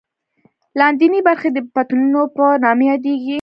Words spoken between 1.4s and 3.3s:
یې د بطنونو په نامه یادېږي.